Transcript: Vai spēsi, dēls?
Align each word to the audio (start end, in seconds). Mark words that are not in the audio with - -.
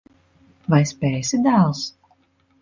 Vai 0.73 0.79
spēsi, 0.93 1.41
dēls? 1.49 1.85